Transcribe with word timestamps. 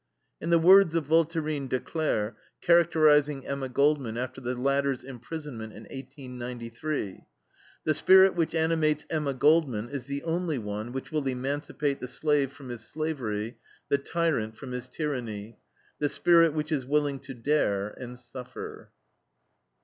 In 0.41 0.49
the 0.49 0.57
words 0.57 0.95
of 0.95 1.05
Voltairine 1.05 1.67
de 1.67 1.79
Cleyre, 1.79 2.35
characterizing 2.59 3.45
Emma 3.45 3.69
Goldman 3.69 4.17
after 4.17 4.41
the 4.41 4.55
latter's 4.55 5.03
imprisonment 5.03 5.73
in 5.73 5.83
1893: 5.83 7.23
The 7.83 7.93
spirit 7.93 8.35
that 8.35 8.55
animates 8.55 9.05
Emma 9.11 9.35
Goldman 9.35 9.89
is 9.89 10.07
the 10.07 10.23
only 10.23 10.57
one 10.57 10.91
which 10.91 11.11
will 11.11 11.27
emancipate 11.29 11.99
the 11.99 12.07
slave 12.07 12.51
from 12.51 12.69
his 12.69 12.81
slavery, 12.83 13.59
the 13.89 13.99
tyrant 13.99 14.57
from 14.57 14.71
his 14.71 14.87
tyranny 14.87 15.59
the 15.99 16.09
spirit 16.09 16.53
which 16.55 16.71
is 16.71 16.83
willing 16.83 17.19
to 17.19 17.35
dare 17.35 17.89
and 17.89 18.17
suffer. 18.17 18.89